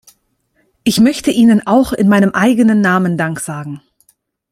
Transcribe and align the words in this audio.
Ich 0.83 0.99
möchte 0.99 1.29
Ihnen 1.29 1.67
auch 1.67 1.93
in 1.93 2.09
meinem 2.09 2.31
eigenen 2.31 2.81
Namen 2.81 3.19
Dank 3.19 3.39
sagen. 3.39 3.81